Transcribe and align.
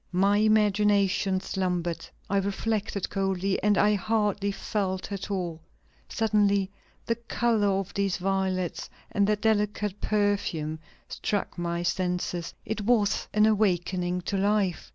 My 0.11 0.37
imagination 0.37 1.41
slumbered, 1.41 2.07
I 2.27 2.37
reflected 2.37 3.07
coldly, 3.11 3.61
and 3.61 3.77
I 3.77 3.93
hardly 3.93 4.51
felt 4.51 5.11
at 5.11 5.29
all; 5.29 5.61
suddenly 6.09 6.71
the 7.05 7.13
color 7.13 7.67
of 7.79 7.93
these 7.93 8.17
violets 8.17 8.89
and 9.11 9.27
their 9.27 9.35
delicate 9.35 10.01
perfume 10.01 10.79
struck 11.07 11.55
my 11.55 11.83
senses; 11.83 12.55
it 12.65 12.81
was 12.81 13.27
an 13.31 13.45
awakening 13.45 14.21
to 14.21 14.37
life.... 14.37 14.89